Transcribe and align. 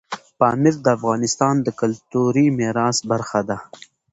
پامیر 0.39 0.75
د 0.81 0.87
افغانستان 0.97 1.55
د 1.61 1.67
کلتوري 1.79 2.45
میراث 2.57 2.97
برخه 3.11 3.39
ده. 3.49 3.57